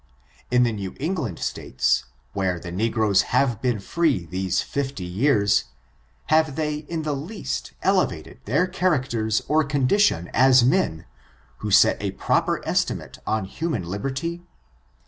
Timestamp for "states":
1.37-2.05